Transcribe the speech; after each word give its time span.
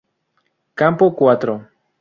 Campo 0.73 1.13
Cuatro 1.15 1.69